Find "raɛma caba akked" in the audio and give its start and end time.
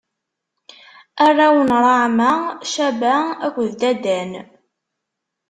1.83-3.69